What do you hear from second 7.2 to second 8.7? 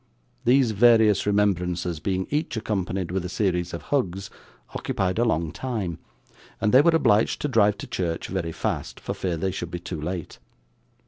to drive to church very